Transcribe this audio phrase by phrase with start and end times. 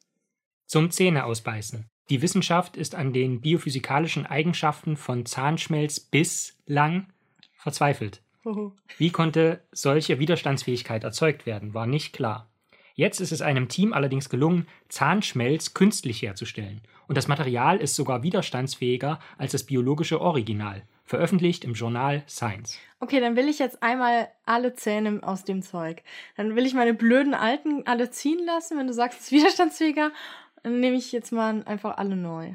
[0.66, 1.88] Zum Zähne ausbeißen.
[2.10, 7.12] Die Wissenschaft ist an den biophysikalischen Eigenschaften von Zahnschmelz bislang
[7.52, 8.22] verzweifelt.
[8.98, 12.50] Wie konnte solche Widerstandsfähigkeit erzeugt werden, war nicht klar.
[13.00, 16.82] Jetzt ist es einem Team allerdings gelungen, Zahnschmelz künstlich herzustellen.
[17.08, 22.78] Und das Material ist sogar widerstandsfähiger als das biologische Original, veröffentlicht im Journal Science.
[22.98, 26.02] Okay, dann will ich jetzt einmal alle Zähne aus dem Zeug.
[26.36, 28.76] Dann will ich meine blöden alten alle ziehen lassen.
[28.76, 30.12] Wenn du sagst, es ist widerstandsfähiger,
[30.62, 32.52] dann nehme ich jetzt mal einfach alle neu.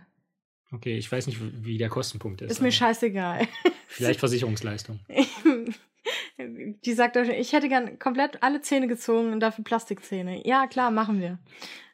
[0.72, 2.52] Okay, ich weiß nicht, wie der Kostenpunkt ist.
[2.52, 3.48] Ist mir scheißegal.
[3.88, 5.00] Vielleicht Versicherungsleistung.
[6.38, 10.46] Die sagt euch, ich hätte gern komplett alle Zähne gezogen und dafür Plastikzähne.
[10.46, 11.40] Ja, klar, machen wir.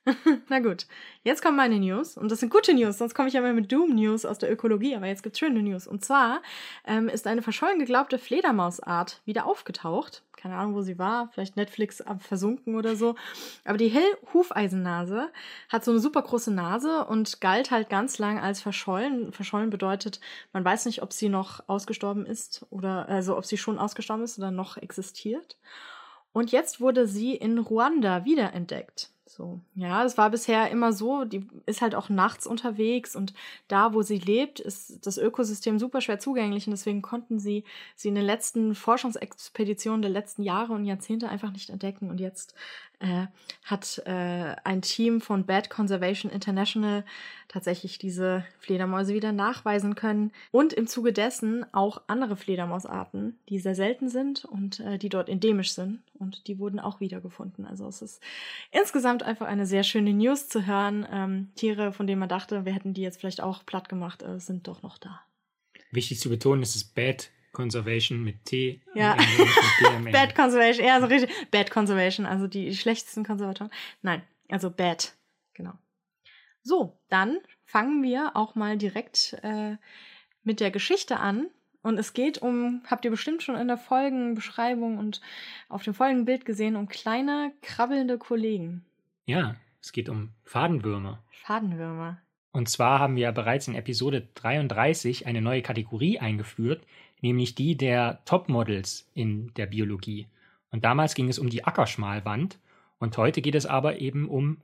[0.49, 0.87] Na gut,
[1.23, 2.17] jetzt kommen meine News.
[2.17, 4.95] Und das sind gute News, sonst komme ich ja immer mit Doom-News aus der Ökologie,
[4.95, 5.85] aber jetzt gibt's schöne News.
[5.85, 6.41] Und zwar
[6.85, 10.23] ähm, ist eine verschollen geglaubte Fledermausart wieder aufgetaucht.
[10.35, 11.29] Keine Ahnung, wo sie war.
[11.31, 13.13] Vielleicht Netflix versunken oder so.
[13.63, 15.29] Aber die Hill-Hufeisennase
[15.69, 19.33] hat so eine super große Nase und galt halt ganz lang als verschollen.
[19.33, 20.19] Verschollen bedeutet,
[20.51, 24.39] man weiß nicht, ob sie noch ausgestorben ist oder also ob sie schon ausgestorben ist
[24.39, 25.57] oder noch existiert.
[26.33, 29.11] Und jetzt wurde sie in Ruanda wiederentdeckt.
[29.33, 31.23] So, ja, das war bisher immer so.
[31.23, 33.33] Die ist halt auch nachts unterwegs und
[33.69, 37.63] da, wo sie lebt, ist das Ökosystem super schwer zugänglich und deswegen konnten sie
[37.95, 42.09] sie in den letzten Forschungsexpeditionen der letzten Jahre und Jahrzehnte einfach nicht entdecken.
[42.09, 42.55] Und jetzt
[42.99, 43.27] äh,
[43.63, 47.05] hat äh, ein Team von Bad Conservation International
[47.47, 53.75] tatsächlich diese Fledermäuse wieder nachweisen können und im Zuge dessen auch andere Fledermausarten, die sehr
[53.75, 57.65] selten sind und äh, die dort endemisch sind und die wurden auch wiedergefunden.
[57.65, 58.21] Also es ist
[58.71, 61.07] insgesamt einfach eine sehr schöne News zu hören.
[61.11, 64.39] Ähm, Tiere, von denen man dachte, wir hätten die jetzt vielleicht auch platt gemacht, äh,
[64.39, 65.21] sind doch noch da.
[65.91, 68.81] Wichtig zu betonen ist es Bad Conservation mit T.
[68.95, 69.17] Ja.
[70.01, 70.13] mit.
[70.13, 71.31] Bad Conservation, ja, so richtig.
[71.51, 73.71] Bad Conservation, also die schlechtesten Konservatoren.
[74.01, 75.13] Nein, also Bad,
[75.53, 75.73] genau.
[76.63, 79.77] So, dann fangen wir auch mal direkt äh,
[80.43, 81.47] mit der Geschichte an.
[81.83, 85.19] Und es geht um, habt ihr bestimmt schon in der Folgenbeschreibung und
[85.67, 88.85] auf dem Folgenbild gesehen, um kleine, krabbelnde Kollegen.
[89.25, 91.23] Ja, es geht um Fadenwürmer.
[91.43, 92.17] Fadenwürmer.
[92.51, 96.85] Und zwar haben wir bereits in Episode 33 eine neue Kategorie eingeführt,
[97.21, 100.27] nämlich die der Topmodels in der Biologie.
[100.71, 102.59] Und damals ging es um die Ackerschmalwand
[102.99, 104.57] und heute geht es aber eben um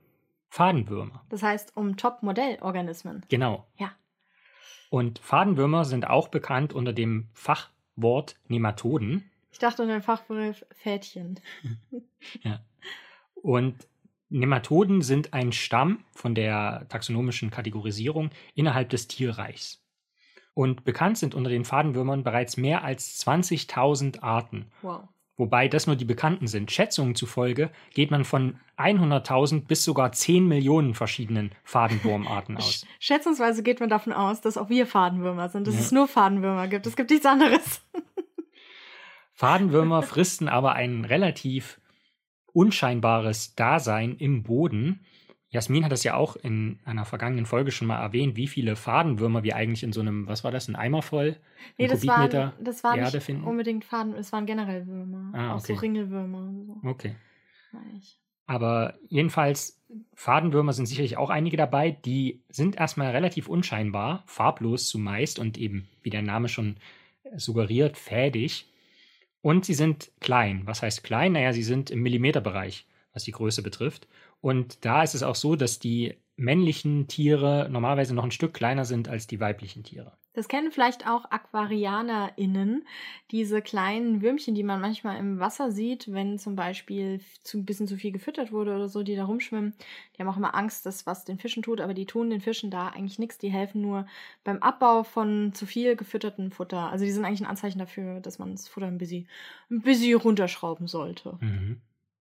[0.48, 1.24] Fadenwürmer.
[1.28, 3.24] Das heißt, um Top-Modellorganismen.
[3.28, 3.66] Genau.
[3.76, 3.92] Ja.
[4.90, 9.30] Und Fadenwürmer sind auch bekannt unter dem Fachwort Nematoden.
[9.52, 11.40] Ich dachte in dem Fachbegriff Fädchen.
[13.42, 13.86] Und
[14.30, 19.82] Nematoden sind ein Stamm von der taxonomischen Kategorisierung innerhalb des Tierreichs.
[20.54, 24.66] Und bekannt sind unter den Fadenwürmern bereits mehr als 20.000 Arten.
[24.82, 25.02] Wow.
[25.36, 26.72] Wobei das nur die bekannten sind.
[26.72, 32.84] Schätzungen zufolge geht man von 100.000 bis sogar 10 Millionen verschiedenen Fadenwurmarten aus.
[32.98, 35.80] Schätzungsweise geht man davon aus, dass auch wir Fadenwürmer sind, dass Ja.
[35.80, 36.86] es nur Fadenwürmer gibt.
[36.88, 37.80] Es gibt nichts anderes.
[39.32, 41.80] Fadenwürmer fristen aber ein relativ
[42.58, 45.00] unscheinbares Dasein im Boden.
[45.50, 49.44] Jasmin hat das ja auch in einer vergangenen Folge schon mal erwähnt, wie viele Fadenwürmer
[49.44, 51.36] wir eigentlich in so einem, was war das, ein Eimer voll?
[51.78, 53.44] Nee, das waren, das waren Erde nicht finden?
[53.44, 55.32] unbedingt Faden, es waren generell Würmer.
[55.34, 55.80] Ah, Auch so okay.
[55.80, 56.88] Ringelwürmer und so.
[56.88, 57.14] Okay.
[58.46, 59.80] Aber jedenfalls,
[60.14, 65.88] Fadenwürmer sind sicherlich auch einige dabei, die sind erstmal relativ unscheinbar, farblos zumeist und eben,
[66.02, 66.76] wie der Name schon
[67.36, 68.66] suggeriert, fädig.
[69.40, 70.62] Und sie sind klein.
[70.64, 71.32] Was heißt klein?
[71.32, 74.08] Naja, sie sind im Millimeterbereich, was die Größe betrifft.
[74.40, 78.84] Und da ist es auch so, dass die männlichen Tiere normalerweise noch ein Stück kleiner
[78.84, 80.16] sind als die weiblichen Tiere.
[80.34, 82.86] Das kennen vielleicht auch AquarianerInnen,
[83.32, 87.88] diese kleinen Würmchen, die man manchmal im Wasser sieht, wenn zum Beispiel zu, ein bisschen
[87.88, 89.74] zu viel gefüttert wurde oder so, die da rumschwimmen.
[90.14, 92.70] Die haben auch immer Angst, dass was den Fischen tut, aber die tun den Fischen
[92.70, 93.38] da eigentlich nichts.
[93.38, 94.06] Die helfen nur
[94.44, 96.88] beim Abbau von zu viel gefütterten Futter.
[96.92, 99.28] Also die sind eigentlich ein Anzeichen dafür, dass man das Futter ein bisschen,
[99.70, 101.36] ein bisschen runterschrauben sollte.
[101.40, 101.80] Mhm.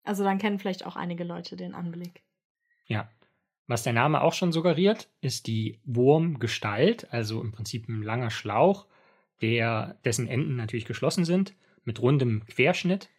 [0.05, 2.23] Also dann kennen vielleicht auch einige Leute den Anblick.
[2.85, 3.09] Ja.
[3.69, 8.87] Was der Name auch schon suggeriert, ist die Wurmgestalt, also im Prinzip ein langer Schlauch,
[9.43, 11.53] der, dessen Enden natürlich geschlossen sind,
[11.85, 13.09] mit rundem Querschnitt.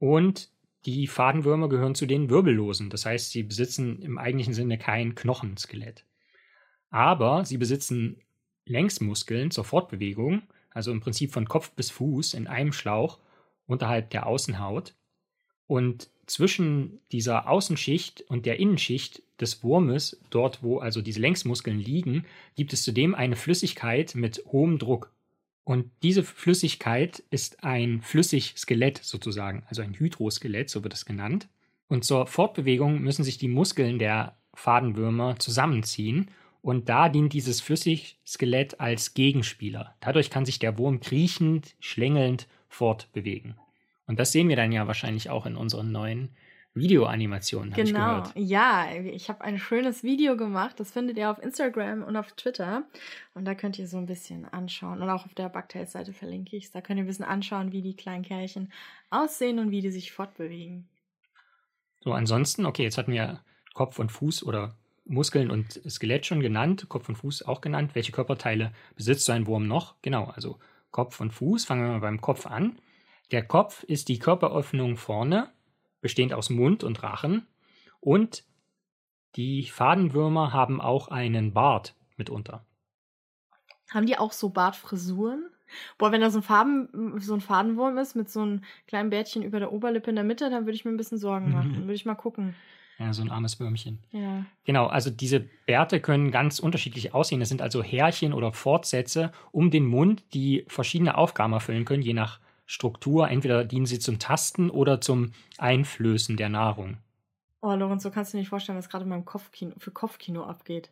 [0.00, 0.50] Und
[0.86, 6.04] die Fadenwürmer gehören zu den Wirbellosen, das heißt, sie besitzen im eigentlichen Sinne kein Knochenskelett.
[6.90, 8.20] Aber sie besitzen
[8.64, 13.20] Längsmuskeln zur Fortbewegung, also im Prinzip von Kopf bis Fuß in einem Schlauch
[13.68, 14.96] unterhalb der Außenhaut.
[15.68, 22.24] Und zwischen dieser Außenschicht und der Innenschicht des Wurmes, dort wo also diese Längsmuskeln liegen,
[22.54, 25.12] gibt es zudem eine Flüssigkeit mit hohem Druck.
[25.64, 31.48] Und diese Flüssigkeit ist ein Flüssigskelett sozusagen, also ein Hydroskelett, so wird es genannt.
[31.88, 36.30] Und zur Fortbewegung müssen sich die Muskeln der Fadenwürmer zusammenziehen
[36.62, 39.94] und da dient dieses Flüssigskelett als Gegenspieler.
[40.00, 43.54] Dadurch kann sich der Wurm kriechend, schlängelnd fortbewegen.
[44.06, 46.30] Und das sehen wir dann ja wahrscheinlich auch in unseren neuen
[46.76, 47.72] Videoanimationen.
[47.72, 48.32] hab ich Genau, gehört.
[48.36, 50.78] ja, ich habe ein schönes Video gemacht.
[50.78, 52.84] Das findet ihr auf Instagram und auf Twitter.
[53.34, 55.02] Und da könnt ihr so ein bisschen anschauen.
[55.02, 56.70] Und auch auf der Bugtails-Seite verlinke ich es.
[56.70, 58.72] Da könnt ihr ein bisschen anschauen, wie die kleinen Kerlchen
[59.10, 60.88] aussehen und wie die sich fortbewegen.
[62.00, 63.40] So, ansonsten, okay, jetzt hatten wir
[63.74, 67.94] Kopf und Fuß oder Muskeln und Skelett schon genannt, Kopf und Fuß auch genannt.
[67.94, 69.94] Welche Körperteile besitzt so ein Wurm noch?
[70.02, 70.58] Genau, also
[70.90, 71.64] Kopf und Fuß.
[71.64, 72.78] Fangen wir mal beim Kopf an.
[73.32, 75.50] Der Kopf ist die Körperöffnung vorne,
[76.06, 77.46] bestehend aus Mund und Rachen.
[77.98, 78.44] Und
[79.34, 82.64] die Fadenwürmer haben auch einen Bart mitunter.
[83.90, 85.50] Haben die auch so Bartfrisuren?
[85.98, 89.42] Boah, wenn da so ein, Farben, so ein Fadenwurm ist mit so einem kleinen Bärtchen
[89.42, 91.72] über der Oberlippe in der Mitte, dann würde ich mir ein bisschen Sorgen machen.
[91.72, 92.54] Dann würde ich mal gucken.
[92.98, 93.98] Ja, so ein armes Würmchen.
[94.12, 94.46] Ja.
[94.64, 97.40] Genau, also diese Bärte können ganz unterschiedlich aussehen.
[97.40, 102.14] Das sind also Härchen oder Fortsätze um den Mund, die verschiedene Aufgaben erfüllen können, je
[102.14, 103.28] nach Struktur.
[103.30, 106.98] Entweder dienen sie zum Tasten oder zum Einflößen der Nahrung.
[107.62, 110.44] Oh, Lorenz, so kannst du dir nicht vorstellen, was gerade in meinem Kopfkino, für Kopfkino
[110.44, 110.90] abgeht.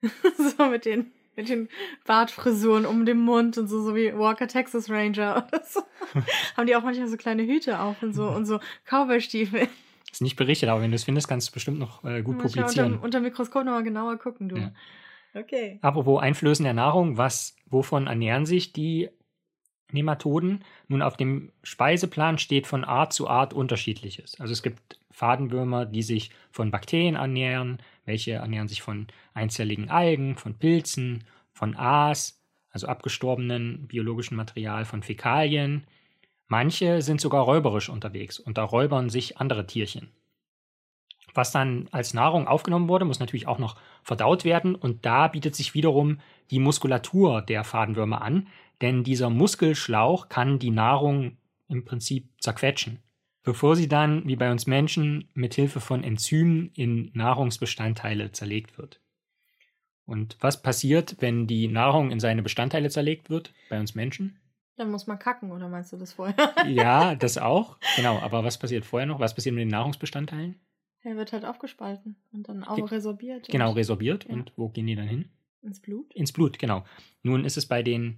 [0.02, 1.68] so mit den, mit den
[2.06, 5.80] Bartfrisuren um den Mund und so, so wie Walker Texas Ranger oder so.
[6.56, 9.68] Haben die auch manchmal so kleine Hüte auf und so und so Cowboy-Stiefel.
[10.10, 12.38] Ist nicht berichtet, aber wenn du es findest, kannst du es bestimmt noch äh, gut
[12.38, 12.92] Manchmal publizieren.
[12.94, 14.56] Unter, unter Mikroskop nochmal genauer gucken, du.
[14.56, 14.72] Ja.
[15.34, 15.78] Okay.
[15.82, 19.10] Apropos Einflößen der Nahrung, was, wovon ernähren sich die
[19.92, 20.64] Nematoden?
[20.88, 24.38] Nun, auf dem Speiseplan steht von Art zu Art unterschiedliches.
[24.40, 30.36] Also es gibt Fadenwürmer, die sich von Bakterien ernähren, welche ernähren sich von einzelligen Algen,
[30.36, 32.40] von Pilzen, von Aas,
[32.70, 35.84] also abgestorbenen biologischen Material, von Fäkalien.
[36.46, 40.10] Manche sind sogar räuberisch unterwegs und da räubern sich andere Tierchen.
[41.34, 45.54] Was dann als Nahrung aufgenommen wurde, muss natürlich auch noch verdaut werden und da bietet
[45.54, 46.20] sich wiederum
[46.50, 48.48] die Muskulatur der Fadenwürmer an,
[48.80, 51.36] denn dieser Muskelschlauch kann die Nahrung
[51.68, 52.98] im Prinzip zerquetschen,
[53.42, 59.00] bevor sie dann, wie bei uns Menschen, mit Hilfe von Enzymen in Nahrungsbestandteile zerlegt wird.
[60.06, 64.38] Und was passiert, wenn die Nahrung in seine Bestandteile zerlegt wird bei uns Menschen?
[64.76, 66.34] Dann muss man kacken, oder meinst du das vorher?
[66.68, 67.76] Ja, das auch.
[67.96, 69.20] Genau, aber was passiert vorher noch?
[69.20, 70.58] Was passiert mit den Nahrungsbestandteilen?
[71.02, 73.48] Er wird halt aufgespalten und dann auch Ge- resorbiert.
[73.48, 74.24] Genau, resorbiert.
[74.26, 74.32] Ja.
[74.34, 75.28] Und wo gehen die dann hin?
[75.62, 76.14] ins Blut.
[76.14, 76.84] Ins Blut, genau.
[77.22, 78.16] Nun ist es bei den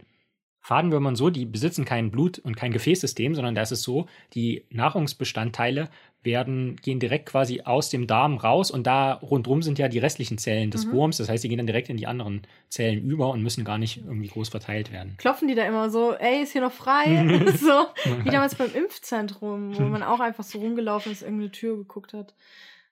[0.61, 4.65] Fadenwürmern so, die besitzen kein Blut und kein Gefäßsystem, sondern da ist es so, die
[4.71, 5.89] Nahrungsbestandteile
[6.23, 10.37] werden, gehen direkt quasi aus dem Darm raus und da rundrum sind ja die restlichen
[10.37, 10.93] Zellen des Mhm.
[10.93, 11.17] Wurms.
[11.17, 13.99] Das heißt, sie gehen dann direkt in die anderen Zellen über und müssen gar nicht
[14.05, 15.15] irgendwie groß verteilt werden.
[15.17, 17.05] Klopfen die da immer so, ey, ist hier noch frei?
[17.59, 17.87] so,
[18.25, 22.35] wie damals beim Impfzentrum, wo man auch einfach so rumgelaufen ist, irgendeine Tür geguckt hat.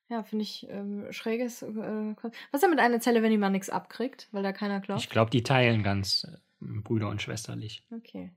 [0.08, 1.60] Ja, finde ich ähm, schräges.
[1.60, 4.80] Äh, was ist denn mit einer Zelle, wenn die mal nichts abkriegt, weil da keiner
[4.80, 5.04] klopft?
[5.04, 6.26] Ich glaube, die teilen ganz
[6.60, 7.84] Brüder und schwesterlich.
[7.90, 8.30] Okay.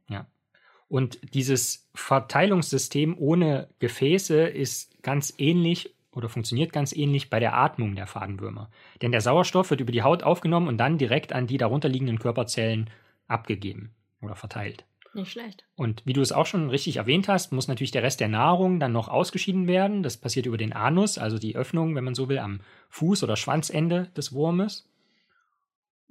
[0.87, 7.95] Und dieses Verteilungssystem ohne Gefäße ist ganz ähnlich oder funktioniert ganz ähnlich bei der Atmung
[7.95, 8.69] der Fadenwürmer.
[9.01, 12.89] Denn der Sauerstoff wird über die Haut aufgenommen und dann direkt an die darunterliegenden Körperzellen
[13.27, 14.85] abgegeben oder verteilt.
[15.13, 15.65] Nicht schlecht.
[15.75, 18.79] Und wie du es auch schon richtig erwähnt hast, muss natürlich der Rest der Nahrung
[18.79, 20.03] dann noch ausgeschieden werden.
[20.03, 22.61] Das passiert über den Anus, also die Öffnung, wenn man so will, am
[22.91, 24.89] Fuß- oder Schwanzende des Wurmes.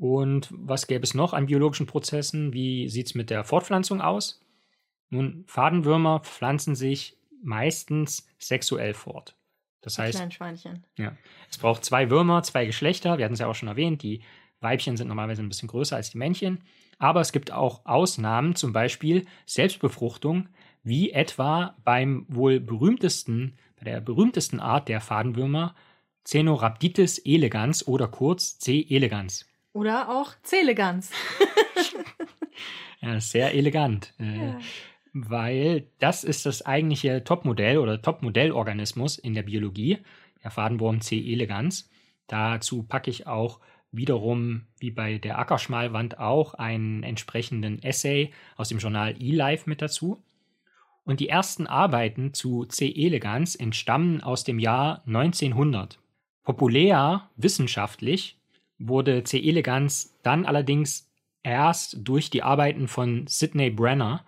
[0.00, 2.54] Und was gäbe es noch an biologischen Prozessen?
[2.54, 4.40] Wie sieht es mit der Fortpflanzung aus?
[5.10, 9.36] Nun, Fadenwürmer pflanzen sich meistens sexuell fort.
[9.82, 10.86] Das Die heißt, kleinen Schweinchen.
[10.96, 11.14] ja,
[11.50, 13.18] es braucht zwei Würmer, zwei Geschlechter.
[13.18, 14.02] Wir hatten es ja auch schon erwähnt.
[14.02, 14.22] Die
[14.60, 16.64] Weibchen sind normalerweise ein bisschen größer als die Männchen.
[16.98, 20.48] Aber es gibt auch Ausnahmen, zum Beispiel Selbstbefruchtung,
[20.82, 25.74] wie etwa beim wohl berühmtesten, bei der berühmtesten Art der Fadenwürmer,
[26.24, 28.86] Cenorhabditis elegans oder kurz C.
[28.88, 29.46] elegans.
[29.72, 31.10] Oder auch Zelegans.
[33.00, 34.12] Ja, sehr elegant.
[34.18, 34.58] Äh, Ja.
[35.12, 39.98] Weil das ist das eigentliche Topmodell oder Topmodellorganismus in der Biologie,
[40.44, 41.18] der Fadenwurm C.
[41.18, 41.90] elegans.
[42.28, 43.58] Dazu packe ich auch
[43.90, 50.22] wiederum, wie bei der Ackerschmalwand auch, einen entsprechenden Essay aus dem Journal eLife mit dazu.
[51.02, 52.92] Und die ersten Arbeiten zu C.
[52.94, 55.98] elegans entstammen aus dem Jahr 1900.
[56.44, 58.39] Populär wissenschaftlich
[58.80, 59.38] wurde C.
[59.38, 61.08] elegans dann allerdings
[61.42, 64.24] erst durch die Arbeiten von Sidney Brenner.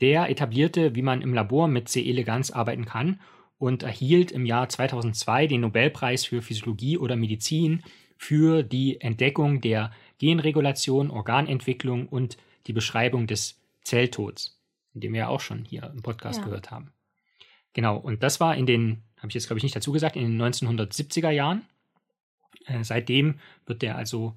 [0.00, 2.08] Der etablierte, wie man im Labor mit C.
[2.08, 3.20] elegans arbeiten kann
[3.58, 7.82] und erhielt im Jahr 2002 den Nobelpreis für Physiologie oder Medizin
[8.16, 14.60] für die Entdeckung der Genregulation, Organentwicklung und die Beschreibung des Zelltods,
[14.92, 16.44] den wir ja auch schon hier im Podcast Ja.
[16.44, 16.92] gehört haben.
[17.72, 20.22] Genau, und das war in den, habe ich jetzt glaube ich nicht dazu gesagt, in
[20.22, 21.62] den 1970er Jahren.
[22.66, 24.36] Äh, seitdem wird der also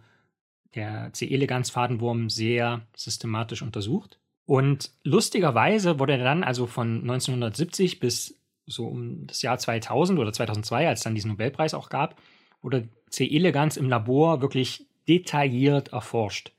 [0.75, 1.27] der C.
[1.27, 4.19] elegans Fadenwurm sehr systematisch untersucht.
[4.45, 10.31] Und lustigerweise wurde er dann also von 1970 bis so um das Jahr 2000 oder
[10.31, 12.15] 2002, als dann diesen Nobelpreis auch gab,
[12.61, 13.27] wurde C.
[13.27, 16.51] elegans im Labor wirklich detailliert erforscht.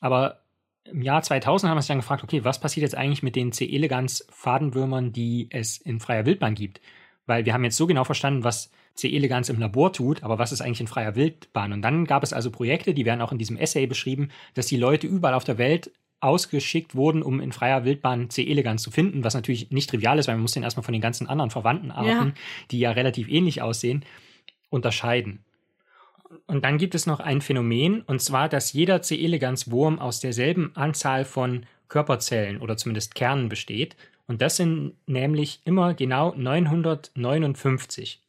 [0.00, 0.42] Aber
[0.84, 3.52] im Jahr 2000 haben wir uns dann gefragt, okay, was passiert jetzt eigentlich mit den
[3.52, 3.66] C.
[3.66, 6.80] elegans Fadenwürmern, die es in freier Wildbahn gibt?
[7.26, 9.14] Weil wir haben jetzt so genau verstanden, was C.
[9.14, 11.72] elegans im Labor tut, aber was ist eigentlich in freier Wildbahn?
[11.72, 14.76] Und dann gab es also Projekte, die werden auch in diesem Essay beschrieben, dass die
[14.76, 15.90] Leute überall auf der Welt
[16.20, 18.46] ausgeschickt wurden, um in freier Wildbahn C.
[18.50, 21.02] elegans zu finden, was natürlich nicht trivial ist, weil man muss den erstmal von den
[21.02, 22.32] ganzen anderen verwandten Arten, Ja.
[22.70, 24.04] die ja relativ ähnlich aussehen,
[24.70, 25.44] unterscheiden.
[26.46, 29.22] Und dann gibt es noch ein Phänomen, und zwar, dass jeder C.
[29.22, 33.94] elegans Wurm aus derselben Anzahl von Körperzellen oder zumindest Kernen besteht.
[34.26, 38.22] Und das sind nämlich immer genau 959.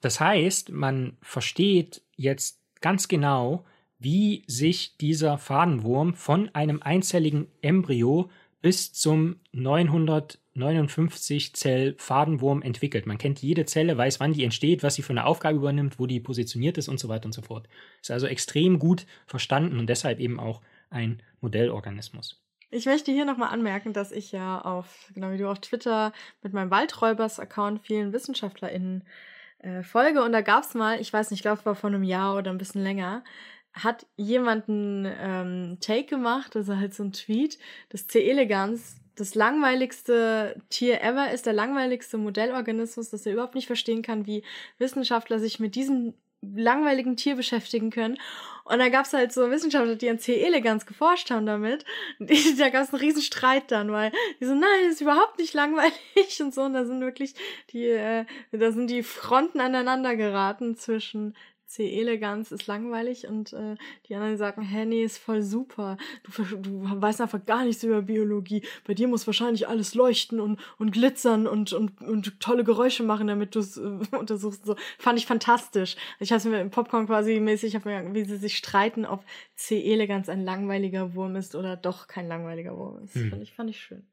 [0.00, 3.64] Das heißt, man versteht jetzt ganz genau,
[3.98, 8.30] wie sich dieser Fadenwurm von einem einzelligen Embryo
[8.60, 13.06] bis zum 959 Zell Fadenwurm entwickelt.
[13.06, 16.06] Man kennt jede Zelle, weiß, wann die entsteht, was sie für eine Aufgabe übernimmt, wo
[16.06, 17.68] die positioniert ist und so weiter und so fort.
[18.00, 22.41] Ist also extrem gut verstanden und deshalb eben auch ein Modellorganismus.
[22.74, 26.10] Ich möchte hier nochmal anmerken, dass ich ja auf, genau wie du auf Twitter
[26.42, 29.04] mit meinem Waldräubers-Account vielen WissenschaftlerInnen
[29.58, 30.22] äh, folge.
[30.22, 32.50] Und da gab es mal, ich weiß nicht, ich glaube, war vor einem Jahr oder
[32.50, 33.24] ein bisschen länger,
[33.74, 37.58] hat jemand einen ähm, Take gemacht, also halt so ein Tweet,
[37.90, 38.26] dass C.
[38.30, 44.26] elegans das langweiligste Tier ever ist, der langweiligste Modellorganismus, dass er überhaupt nicht verstehen kann,
[44.26, 44.44] wie
[44.78, 48.18] Wissenschaftler sich mit diesem langweiligen Tier beschäftigen können.
[48.64, 50.40] Und da gab es halt so Wissenschaftler, die an C.
[50.42, 51.84] elegans geforscht haben damit.
[52.20, 55.38] Die, da gab es einen riesen Streit dann, weil die so, nein, das ist überhaupt
[55.38, 55.92] nicht langweilig
[56.40, 56.62] und so.
[56.62, 57.34] Und da sind wirklich
[57.70, 61.34] die, äh, da sind die Fronten aneinander geraten zwischen
[61.72, 61.98] C.
[61.98, 63.76] elegans ist langweilig und äh,
[64.06, 65.96] die anderen sagen, hä, nee, ist voll super.
[66.22, 68.62] Du, du weißt einfach gar nichts über Biologie.
[68.86, 73.26] Bei dir muss wahrscheinlich alles leuchten und, und glitzern und, und, und tolle Geräusche machen,
[73.26, 73.80] damit du es äh,
[74.18, 74.66] untersuchst.
[74.66, 75.96] So fand ich fantastisch.
[76.20, 79.24] Ich habe mir im Popcorn quasi mäßig, ich mir, wie sie sich streiten, ob
[79.56, 79.82] C.
[79.82, 83.14] elegans ein langweiliger Wurm ist oder doch kein langweiliger Wurm ist.
[83.14, 83.30] Hm.
[83.30, 84.06] Fand, ich, fand ich schön.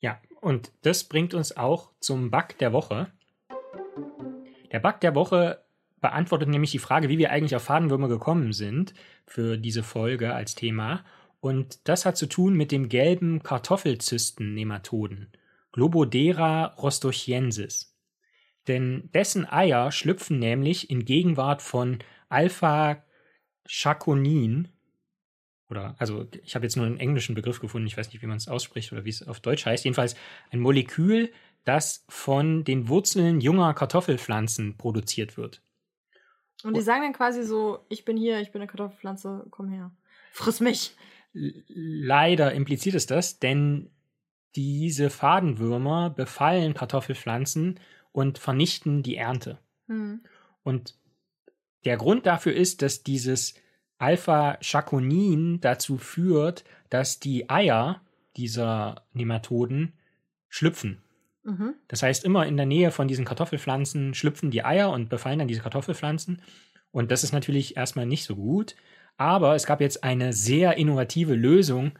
[0.00, 3.10] Ja, und das bringt uns auch zum Bug der Woche.
[4.72, 5.65] Der Bug der Woche
[6.00, 8.94] beantwortet nämlich die Frage, wie wir eigentlich auf Fadenwürmer gekommen sind
[9.26, 11.04] für diese Folge als Thema.
[11.40, 15.32] Und das hat zu tun mit dem gelben Kartoffelzysten-Nematoden,
[15.72, 17.94] Globodera rostochiensis.
[18.68, 21.98] Denn dessen Eier schlüpfen nämlich in Gegenwart von
[22.28, 24.68] Alpha-Chaconin,
[25.68, 28.36] oder also ich habe jetzt nur einen englischen Begriff gefunden, ich weiß nicht, wie man
[28.36, 29.84] es ausspricht oder wie es auf Deutsch heißt.
[29.84, 30.14] Jedenfalls
[30.50, 31.32] ein Molekül,
[31.64, 35.62] das von den Wurzeln junger Kartoffelpflanzen produziert wird.
[36.64, 39.90] Und die sagen dann quasi so, ich bin hier, ich bin eine Kartoffelpflanze, komm her.
[40.32, 40.96] Friss mich.
[41.32, 43.90] Leider impliziert es das, denn
[44.54, 47.78] diese Fadenwürmer befallen Kartoffelpflanzen
[48.12, 49.58] und vernichten die Ernte.
[49.86, 50.24] Hm.
[50.62, 50.94] Und
[51.84, 53.54] der Grund dafür ist, dass dieses
[53.98, 58.02] Alpha-Chaconin dazu führt, dass die Eier
[58.36, 59.92] dieser Nematoden
[60.48, 61.02] schlüpfen.
[61.46, 61.74] Mhm.
[61.88, 65.48] Das heißt, immer in der Nähe von diesen Kartoffelpflanzen schlüpfen die Eier und befallen dann
[65.48, 66.42] diese Kartoffelpflanzen.
[66.90, 68.74] Und das ist natürlich erstmal nicht so gut.
[69.16, 71.92] Aber es gab jetzt eine sehr innovative Lösung,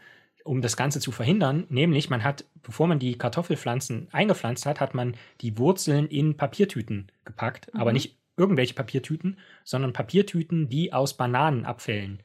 [0.44, 1.64] um das Ganze zu verhindern.
[1.70, 7.10] Nämlich, man hat, bevor man die Kartoffelpflanzen eingepflanzt hat, hat man die Wurzeln in Papiertüten
[7.24, 7.72] gepackt.
[7.72, 7.80] Mhm.
[7.80, 12.20] Aber nicht irgendwelche Papiertüten, sondern Papiertüten, die aus Bananenabfällen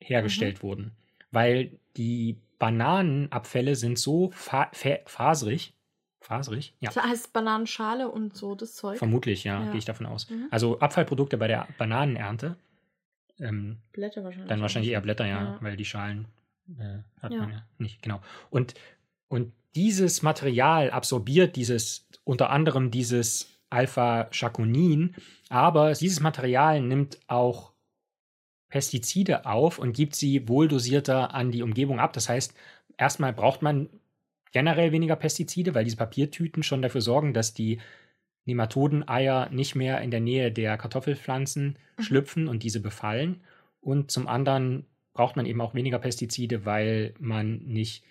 [0.00, 0.62] hergestellt Mhm.
[0.66, 0.92] wurden.
[1.30, 5.74] Weil die Bananenabfälle sind so fa fa faserig.
[6.24, 6.74] Faserig?
[6.80, 6.90] Ja.
[6.92, 8.96] Das heißt Bananenschale und so das Zeug.
[8.98, 9.70] Vermutlich, ja, Ja.
[9.70, 10.30] gehe ich davon aus.
[10.30, 10.48] Mhm.
[10.50, 12.56] Also Abfallprodukte bei der Bananenernte.
[13.38, 14.48] Ähm, Blätter wahrscheinlich.
[14.48, 15.58] dann wahrscheinlich eher Blätter, ja, Ja.
[15.60, 16.26] weil die Schalen
[16.78, 17.40] äh, hat Ja.
[17.40, 18.20] man ja nicht, genau.
[18.48, 18.72] Und,
[19.28, 25.14] und dieses Material absorbiert dieses, unter anderem dieses Alpha-Chaconin,
[25.50, 27.72] aber dieses Material nimmt auch
[28.68, 32.12] Pestizide auf und gibt sie wohldosierter an die Umgebung ab.
[32.14, 32.54] Das heißt,
[32.96, 33.88] erstmal braucht man
[34.54, 37.80] generell weniger Pestizide, weil diese Papiertüten schon dafür sorgen, dass die
[38.46, 42.02] Nematodeneier nicht mehr in der Nähe der Kartoffelpflanzen Mhm.
[42.02, 43.40] schlüpfen und diese befallen.
[43.80, 48.04] Und zum anderen braucht man eben auch weniger Pestizide, weil man nicht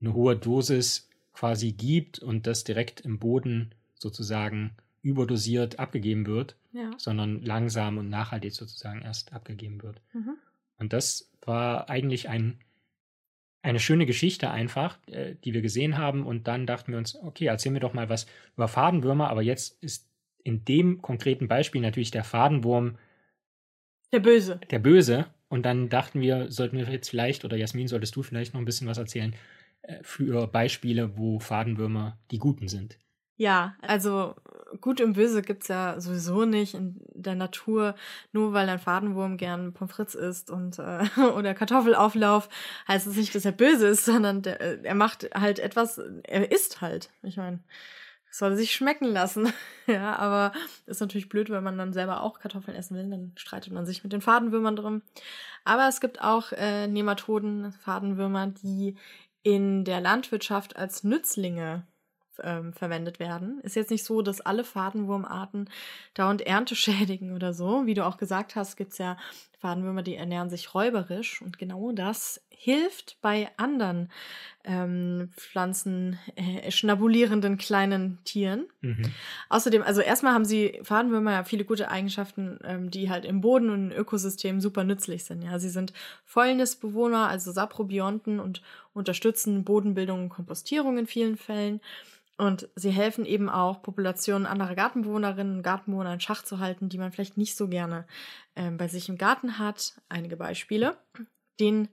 [0.00, 4.72] eine hohe Dosis quasi gibt und das direkt im Boden sozusagen
[5.02, 6.92] überdosiert abgegeben wird, Ja.
[6.96, 10.00] sondern langsam und nachhaltig sozusagen erst abgegeben wird.
[10.12, 10.36] Mhm.
[10.78, 12.58] Und das war eigentlich ein,
[13.64, 16.26] eine schöne Geschichte einfach, äh, die wir gesehen haben.
[16.26, 19.30] Und dann dachten wir uns, okay, erzählen wir doch mal was über Fadenwürmer.
[19.30, 20.08] Aber jetzt ist
[20.42, 22.98] in dem konkreten Beispiel natürlich der Fadenwurm
[24.12, 24.60] Der Böse.
[24.70, 25.26] der Böse.
[25.48, 28.66] Und dann dachten wir, sollten wir jetzt vielleicht, oder Jasmin, solltest du vielleicht noch ein
[28.66, 29.34] bisschen was erzählen
[29.82, 32.98] äh, für Beispiele, wo Fadenwürmer die Guten sind.
[33.36, 34.34] Ja, also
[34.80, 37.94] gut und böse gibt's ja sowieso nicht in der Natur.
[38.32, 41.04] Nur weil ein Fadenwurm gern Pommes frites isst und äh,
[41.36, 42.48] oder Kartoffelauflauf,
[42.88, 46.50] heißt es nicht, dass er böse ist, sondern der, äh, er macht halt etwas, er
[46.50, 47.10] isst halt.
[47.22, 47.60] Ich meine,
[48.30, 49.52] soll sich schmecken lassen.
[49.86, 50.52] ja, aber
[50.86, 54.02] ist natürlich blöd, wenn man dann selber auch Kartoffeln essen will, dann streitet man sich
[54.02, 55.02] mit den Fadenwürmern drum.
[55.64, 58.96] Aber es gibt auch äh, Nematoden, Fadenwürmer, die
[59.42, 61.86] in der Landwirtschaft als Nützlinge
[62.42, 63.60] ähm, verwendet werden.
[63.60, 65.68] Ist jetzt nicht so, dass alle Fadenwurmarten
[66.14, 67.86] dauernd Ernte schädigen oder so.
[67.86, 69.16] Wie du auch gesagt hast, gibt's ja
[69.64, 74.10] Fadenwürmer, die ernähren sich räuberisch und genau das hilft bei anderen
[74.64, 78.66] ähm, Pflanzen äh, schnabulierenden kleinen Tieren.
[78.80, 79.12] Mhm.
[79.48, 83.70] Außerdem, also erstmal haben sie Fadenwürmer ja viele gute Eigenschaften, ähm, die halt im Boden
[83.70, 85.42] und im Ökosystem super nützlich sind.
[85.42, 85.92] Ja, sie sind
[86.24, 91.80] Fäulnisbewohner, also Saprobionten und unterstützen Bodenbildung und Kompostierung in vielen Fällen.
[92.36, 96.98] Und sie helfen eben auch, Populationen anderer Gartenbewohnerinnen und Gartenbewohner in Schach zu halten, die
[96.98, 98.06] man vielleicht nicht so gerne
[98.56, 100.00] ähm, bei sich im Garten hat.
[100.08, 100.96] Einige Beispiele.
[101.60, 101.88] Den,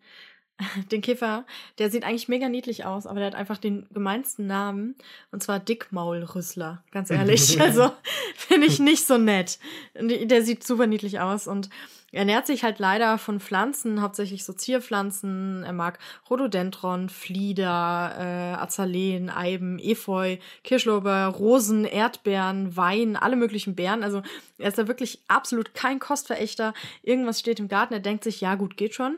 [0.92, 1.46] den Käfer,
[1.78, 4.96] der sieht eigentlich mega niedlich aus, aber der hat einfach den gemeinsten Namen.
[5.32, 7.60] Und zwar Dickmaulrüssler, ganz ehrlich.
[7.62, 7.92] also
[8.36, 9.60] finde ich nicht so nett.
[9.96, 11.70] Der sieht super niedlich aus und
[12.14, 15.64] er ernährt sich halt leider von Pflanzen, hauptsächlich so Zierpflanzen.
[15.64, 15.98] Er mag
[16.30, 24.04] Rhododendron, Flieder, äh, Azaleen, Eiben, Efeu, Kirschlorbeer, Rosen, Erdbeeren, Wein, alle möglichen Beeren.
[24.04, 24.24] Also
[24.58, 26.74] er ist da wirklich absolut kein Kostverächter.
[27.02, 29.18] Irgendwas steht im Garten, er denkt sich, ja gut, geht schon.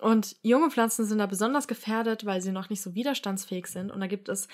[0.00, 3.90] Und junge Pflanzen sind da besonders gefährdet, weil sie noch nicht so widerstandsfähig sind.
[3.90, 4.48] Und da gibt es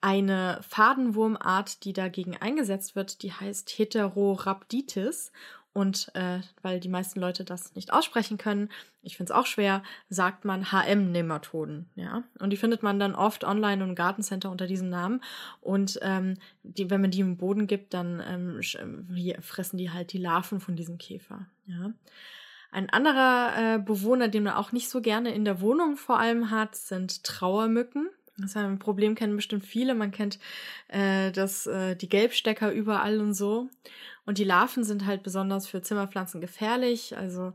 [0.00, 5.32] eine Fadenwurmart, die dagegen eingesetzt wird, die heißt Heterorhabditis.
[5.72, 8.68] Und äh, weil die meisten Leute das nicht aussprechen können,
[9.02, 11.90] ich finde es auch schwer, sagt man HM-Nematoden.
[11.96, 12.22] Ja?
[12.38, 15.20] Und die findet man dann oft online im Gartencenter unter diesem Namen.
[15.60, 20.18] Und ähm, die, wenn man die im Boden gibt, dann ähm, fressen die halt die
[20.18, 21.46] Larven von diesem Käfer.
[21.66, 21.92] Ja?
[22.74, 26.50] Ein anderer äh, Bewohner, den man auch nicht so gerne in der Wohnung vor allem
[26.50, 28.08] hat, sind Trauermücken.
[28.36, 29.94] Das ist ein Problem, kennen bestimmt viele.
[29.94, 30.40] Man kennt
[30.88, 33.68] äh, das, äh, die Gelbstecker überall und so.
[34.26, 37.16] Und die Larven sind halt besonders für Zimmerpflanzen gefährlich.
[37.16, 37.52] Also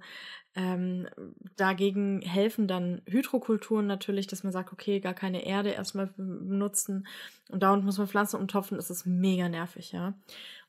[0.59, 1.07] ähm,
[1.55, 7.07] dagegen helfen dann Hydrokulturen natürlich, dass man sagt, okay, gar keine Erde erstmal benutzen
[7.49, 8.75] und dauernd muss man Pflanzen umtopfen.
[8.75, 10.15] Das ist mega nervig, ja.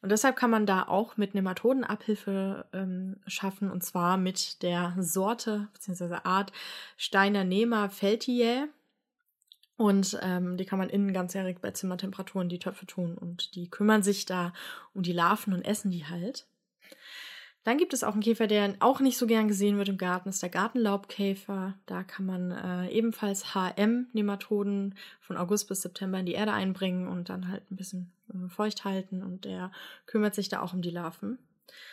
[0.01, 4.95] Und deshalb kann man da auch mit Nematoden Abhilfe ähm, schaffen und zwar mit der
[5.01, 6.19] Sorte bzw.
[6.23, 6.53] Art
[6.97, 8.69] Steinernema feltiae.
[9.77, 14.05] Und ähm, die kann man innen ganzjährig bei Zimmertemperaturen die Töpfe tun und die kümmern
[14.05, 14.53] sich da
[14.95, 16.47] um die Larven und essen die halt.
[17.63, 20.31] Dann gibt es auch einen Käfer, der auch nicht so gern gesehen wird im Garten,
[20.31, 21.75] ist der Gartenlaubkäfer.
[21.85, 27.29] Da kann man äh, ebenfalls HM-Nematoden von August bis September in die Erde einbringen und
[27.29, 29.71] dann halt ein bisschen äh, feucht halten und der
[30.07, 31.39] kümmert sich da auch um die Larven.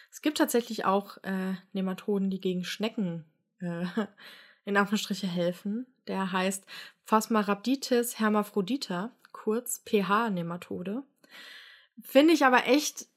[0.10, 3.25] Es gibt tatsächlich auch äh, Nematoden, die gegen Schnecken
[3.60, 3.86] äh,
[4.65, 5.86] in Anführungsstriche helfen.
[6.08, 6.65] Der heißt
[7.03, 11.03] Phasmarabditis hermaphrodita, kurz pH-Nematode.
[12.01, 13.08] Finde ich aber echt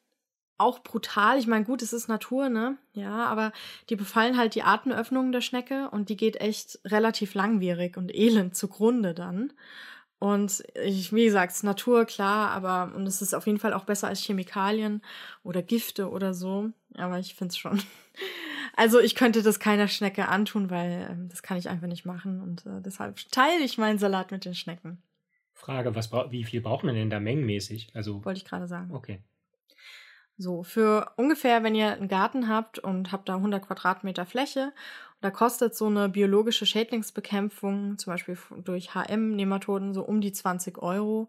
[0.61, 1.39] auch brutal.
[1.39, 2.77] Ich meine, gut, es ist Natur, ne?
[2.93, 3.53] Ja, aber
[3.89, 8.55] die befallen halt die Atemöffnungen der Schnecke und die geht echt relativ langwierig und elend
[8.55, 9.53] zugrunde dann.
[10.21, 13.73] Und ich, wie gesagt, es ist Natur, klar, aber und es ist auf jeden Fall
[13.73, 15.01] auch besser als Chemikalien
[15.43, 16.71] oder Gifte oder so.
[16.95, 17.83] Aber ich finde es schon.
[18.77, 22.41] Also ich könnte das keiner Schnecke antun, weil ähm, das kann ich einfach nicht machen.
[22.41, 25.03] Und äh, deshalb teile ich meinen Salat mit den Schnecken.
[25.53, 27.91] Frage, was wie viel braucht man denn da mengenmäßig?
[27.95, 28.95] Also wollte ich gerade sagen.
[28.95, 29.23] Okay.
[30.41, 34.73] So, für ungefähr, wenn ihr einen Garten habt und habt da 100 Quadratmeter Fläche
[35.21, 41.29] da kostet so eine biologische Schädlingsbekämpfung, zum Beispiel durch HM-Nematoden, so um die 20 Euro.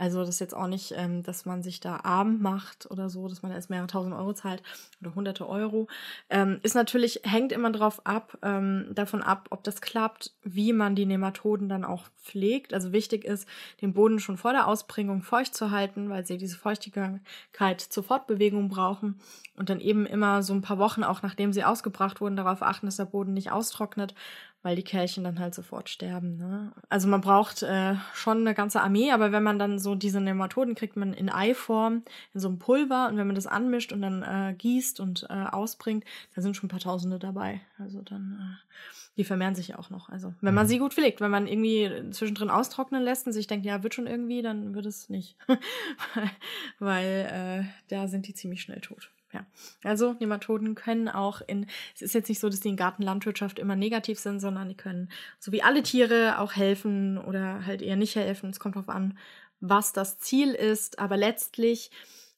[0.00, 3.28] Also das ist jetzt auch nicht, ähm, dass man sich da arm macht oder so,
[3.28, 4.62] dass man erst mehrere tausend Euro zahlt
[5.02, 5.88] oder hunderte Euro.
[6.30, 10.94] Ähm, ist natürlich, hängt immer drauf ab, ähm, davon ab, ob das klappt, wie man
[10.94, 12.72] die Nematoden dann auch pflegt.
[12.72, 13.46] Also wichtig ist,
[13.82, 18.70] den Boden schon vor der Ausbringung feucht zu halten, weil sie diese Feuchtigkeit zur Fortbewegung
[18.70, 19.20] brauchen
[19.56, 22.86] und dann eben immer so ein paar Wochen, auch nachdem sie ausgebracht wurden, darauf achten,
[22.86, 24.14] dass der Boden nicht austrocknet,
[24.62, 26.36] weil die Kärchen dann halt sofort sterben.
[26.36, 26.72] Ne?
[26.90, 30.74] Also man braucht äh, schon eine ganze Armee, aber wenn man dann so diese Nematoden
[30.74, 32.02] kriegt man in Eiform,
[32.34, 35.32] in so einem Pulver und wenn man das anmischt und dann äh, gießt und äh,
[35.32, 37.62] ausbringt, da sind schon ein paar Tausende dabei.
[37.78, 38.76] Also dann, äh,
[39.16, 40.10] die vermehren sich ja auch noch.
[40.10, 40.68] Also wenn man mhm.
[40.68, 44.06] sie gut pflegt, wenn man irgendwie zwischendrin austrocknen lässt und sich denkt, ja, wird schon
[44.06, 45.36] irgendwie, dann wird es nicht.
[46.78, 49.10] weil äh, da sind die ziemlich schnell tot.
[49.32, 49.46] Ja,
[49.84, 53.76] also Nematoden können auch in, es ist jetzt nicht so, dass die in Gartenlandwirtschaft immer
[53.76, 58.16] negativ sind, sondern die können, so wie alle Tiere, auch helfen oder halt eher nicht
[58.16, 58.50] helfen.
[58.50, 59.16] Es kommt darauf an,
[59.60, 61.92] was das Ziel ist, aber letztlich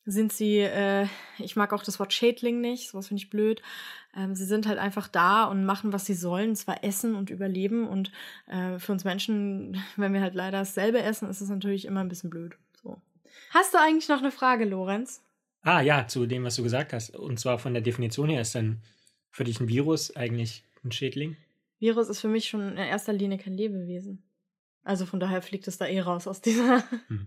[0.05, 1.07] sind sie, äh,
[1.39, 3.63] ich mag auch das Wort Schädling nicht, sowas finde ich blöd.
[4.15, 7.87] Ähm, sie sind halt einfach da und machen, was sie sollen, zwar essen und überleben.
[7.87, 8.11] Und
[8.47, 12.09] äh, für uns Menschen, wenn wir halt leider dasselbe essen, ist es natürlich immer ein
[12.09, 12.57] bisschen blöd.
[12.83, 13.01] So.
[13.51, 15.23] Hast du eigentlich noch eine Frage, Lorenz?
[15.63, 17.15] Ah ja, zu dem, was du gesagt hast.
[17.15, 18.83] Und zwar von der Definition her ist dann
[19.31, 21.37] für dich ein Virus eigentlich ein Schädling?
[21.79, 24.23] Virus ist für mich schon in erster Linie kein Lebewesen.
[24.85, 26.85] Also von daher fliegt es da eh raus aus dieser.
[27.09, 27.27] Hm.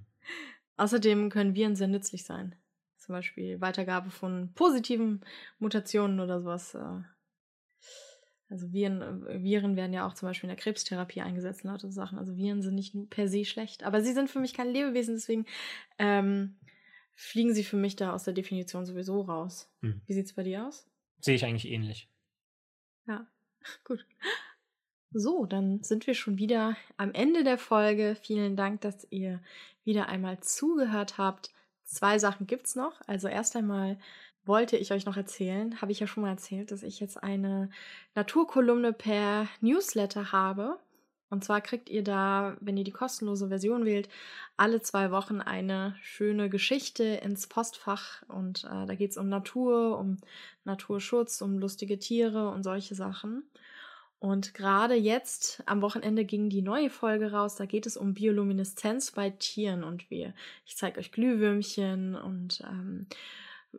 [0.78, 2.56] Außerdem können Viren sehr nützlich sein.
[2.98, 5.24] Zum Beispiel Weitergabe von positiven
[5.60, 6.74] Mutationen oder sowas.
[6.74, 7.02] Äh.
[8.50, 11.92] Also Viren, äh, Viren werden ja auch zum Beispiel in der Krebstherapie eingesetzt und lauter
[11.92, 12.18] Sachen.
[12.18, 15.16] Also Viren sind nicht nur per se schlecht, aber sie sind für mich kein Lebewesen,
[15.16, 15.46] deswegen
[15.98, 16.58] ähm,
[17.16, 19.70] fliegen sie für mich da aus der Definition sowieso raus.
[19.82, 20.02] Hm.
[20.06, 20.88] Wie sieht's bei dir aus?
[21.22, 22.10] Sehe ich eigentlich ähnlich.
[23.08, 23.28] Ja,
[23.84, 24.06] gut.
[25.12, 28.18] So, dann sind wir schon wieder am Ende der Folge.
[28.22, 29.42] Vielen Dank, dass ihr
[29.86, 31.54] wieder einmal zugehört habt.
[31.86, 33.00] Zwei Sachen gibt's noch.
[33.08, 33.98] Also erst einmal
[34.44, 37.70] wollte ich euch noch erzählen, habe ich ja schon mal erzählt, dass ich jetzt eine
[38.14, 40.80] Naturkolumne per Newsletter habe.
[41.36, 44.08] Und zwar kriegt ihr da, wenn ihr die kostenlose Version wählt,
[44.56, 48.24] alle zwei Wochen eine schöne Geschichte ins Postfach.
[48.30, 50.16] Und äh, da geht es um Natur, um
[50.64, 53.44] Naturschutz, um lustige Tiere und solche Sachen.
[54.18, 57.58] Und gerade jetzt am Wochenende ging die neue Folge raus.
[57.58, 60.34] Da geht es um Biolumineszenz bei Tieren und wir.
[60.66, 63.08] Ich zeige euch Glühwürmchen und ähm,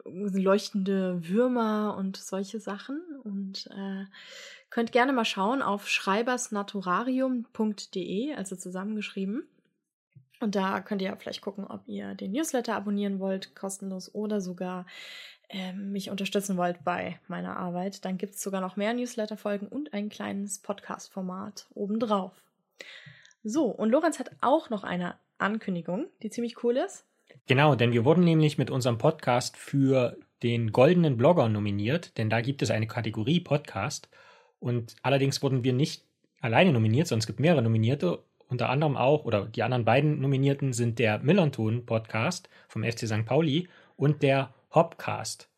[0.04, 3.00] leuchtende Würmer und solche Sachen.
[3.24, 4.04] Und äh,
[4.76, 9.48] könnt gerne mal schauen auf schreibersnaturarium.de, also zusammengeschrieben.
[10.40, 14.84] Und da könnt ihr vielleicht gucken, ob ihr den Newsletter abonnieren wollt, kostenlos oder sogar
[15.48, 18.04] äh, mich unterstützen wollt bei meiner Arbeit.
[18.04, 22.34] Dann gibt es sogar noch mehr Newsletter-Folgen und ein kleines Podcast-Format obendrauf.
[23.42, 27.06] So, und Lorenz hat auch noch eine Ankündigung, die ziemlich cool ist.
[27.46, 32.42] Genau, denn wir wurden nämlich mit unserem Podcast für den goldenen Blogger nominiert, denn da
[32.42, 34.10] gibt es eine Kategorie Podcast.
[34.58, 36.04] Und allerdings wurden wir nicht
[36.40, 40.72] alleine nominiert, sondern es gibt mehrere Nominierte, unter anderem auch, oder die anderen beiden Nominierten
[40.72, 43.24] sind der Millanton Podcast vom FC St.
[43.24, 45.48] Pauli und der Hopcast.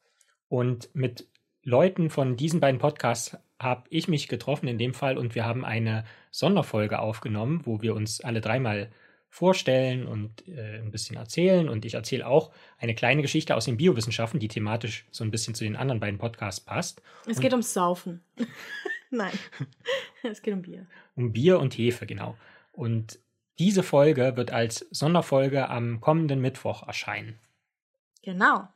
[0.49, 1.27] Und mit
[1.63, 5.65] Leuten von diesen beiden Podcasts habe ich mich getroffen in dem Fall und wir haben
[5.65, 8.91] eine Sonderfolge aufgenommen, wo wir uns alle dreimal
[9.31, 11.69] vorstellen und äh, ein bisschen erzählen.
[11.69, 15.55] Und ich erzähle auch eine kleine Geschichte aus den Biowissenschaften, die thematisch so ein bisschen
[15.55, 17.03] zu den anderen beiden Podcasts passt.
[17.27, 18.23] Es und geht ums Saufen.
[19.11, 19.33] Nein,
[20.23, 20.87] es geht um Bier.
[21.17, 22.37] Um Bier und Hefe, genau.
[22.73, 23.19] Und
[23.59, 27.39] diese Folge wird als Sonderfolge am kommenden Mittwoch erscheinen.
[28.23, 28.69] Genau.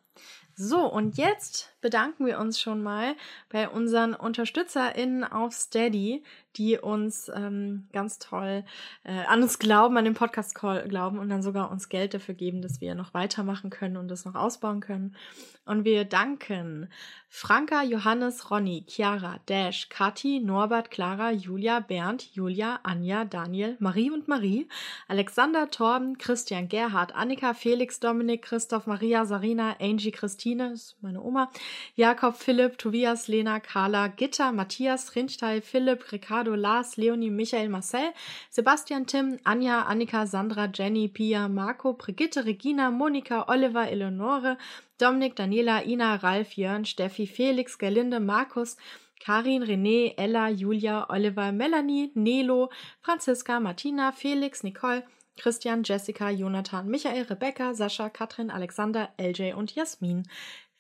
[0.55, 3.15] So, und jetzt bedanken wir uns schon mal
[3.51, 6.23] bei unseren UnterstützerInnen auf Steady,
[6.57, 8.65] die uns ähm, ganz toll
[9.05, 12.35] äh, an uns glauben, an den Podcast Call glauben und dann sogar uns Geld dafür
[12.35, 15.17] geben, dass wir noch weitermachen können und das noch ausbauen können.
[15.65, 16.89] Und wir danken
[17.29, 24.29] Franka, Johannes, Ronny, Chiara, Dash, Kathi, Norbert, Clara, Julia, Bernd, Julia, Anja, Daniel, Marie und
[24.29, 24.69] Marie,
[25.09, 31.23] Alexander, Torben, Christian, Gerhard, Annika, Felix, Dominik, Christoph, Maria, Sarina, Angie, Christian, Christine, ist meine
[31.23, 31.51] Oma,
[31.95, 38.13] Jakob, Philipp, Tobias, Lena, Carla, Gitta, Matthias, Rinsteil, Philipp, Ricardo, Lars, Leonie, Michael, Marcel,
[38.51, 44.57] Sebastian, Tim, Anja, Annika, Sandra, Jenny, Pia, Marco, Brigitte, Regina, Monika, Oliver, Eleonore,
[44.99, 48.77] Dominik, Daniela, Ina, Ralf, Jörn, Steffi, Felix, Gerlinde, Markus,
[49.25, 52.69] Karin, René, Ella, Julia, Oliver, Melanie, Nelo,
[53.01, 55.05] Franziska, Martina, Felix, Nicole,
[55.37, 60.25] Christian, Jessica, Jonathan, Michael, Rebecca, Sascha, Katrin, Alexander, LJ und Jasmin.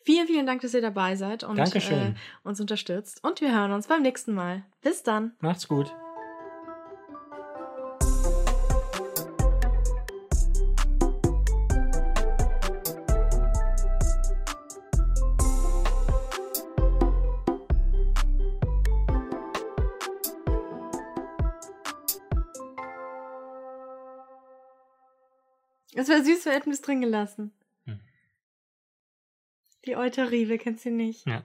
[0.05, 3.23] Vielen, vielen Dank, dass ihr dabei seid und äh, uns unterstützt.
[3.23, 4.65] Und wir hören uns beim nächsten Mal.
[4.81, 5.33] Bis dann.
[5.41, 5.95] Macht's gut.
[26.03, 27.53] Es wäre süß, wir hätten es drin gelassen.
[27.85, 28.01] Hm.
[29.87, 31.29] Die Euterie, wer kennt sie nicht?
[31.29, 31.45] Ja.